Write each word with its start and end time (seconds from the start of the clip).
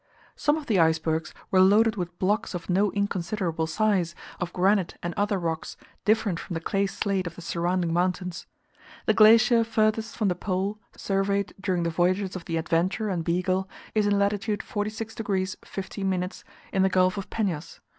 Some 0.35 0.57
of 0.57 0.65
the 0.65 0.79
icebergs 0.79 1.31
were 1.51 1.61
loaded 1.61 1.95
with 1.95 2.17
blocks 2.17 2.55
of 2.55 2.71
no 2.71 2.91
inconsiderable 2.91 3.67
size, 3.67 4.15
of 4.39 4.51
granite 4.51 4.97
and 5.03 5.13
other 5.15 5.37
rocks, 5.37 5.77
different 6.05 6.39
from 6.39 6.55
the 6.55 6.59
clay 6.59 6.87
slate 6.87 7.27
of 7.27 7.35
the 7.35 7.41
surrounding 7.43 7.93
mountains. 7.93 8.47
The 9.05 9.13
glacier 9.13 9.63
furthest 9.63 10.15
from 10.17 10.27
the 10.29 10.33
pole, 10.33 10.79
surveyed 10.97 11.53
during 11.61 11.83
the 11.83 11.91
voyages 11.91 12.35
of 12.35 12.45
the 12.45 12.57
Adventure 12.57 13.09
and 13.09 13.23
Beagle, 13.23 13.69
is 13.93 14.07
in 14.07 14.17
lat. 14.17 14.33
46 14.43 15.13
degs. 15.13 15.55
50', 15.63 16.01
in 16.01 16.81
the 16.81 16.89
Gulf 16.89 17.15
of 17.15 17.29
Penas. 17.29 17.79